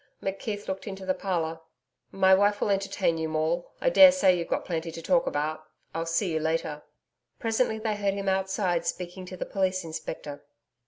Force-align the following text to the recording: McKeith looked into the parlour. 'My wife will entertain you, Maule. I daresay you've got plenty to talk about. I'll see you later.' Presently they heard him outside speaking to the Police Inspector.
McKeith 0.19 0.67
looked 0.67 0.87
into 0.87 1.05
the 1.05 1.13
parlour. 1.13 1.61
'My 2.11 2.33
wife 2.33 2.59
will 2.59 2.71
entertain 2.71 3.19
you, 3.19 3.29
Maule. 3.29 3.71
I 3.79 3.91
daresay 3.91 4.35
you've 4.35 4.47
got 4.47 4.65
plenty 4.65 4.91
to 4.91 4.99
talk 4.99 5.27
about. 5.27 5.63
I'll 5.93 6.07
see 6.07 6.33
you 6.33 6.39
later.' 6.39 6.81
Presently 7.37 7.77
they 7.77 7.95
heard 7.95 8.15
him 8.15 8.27
outside 8.27 8.87
speaking 8.87 9.27
to 9.27 9.37
the 9.37 9.45
Police 9.45 9.83
Inspector. 9.83 10.43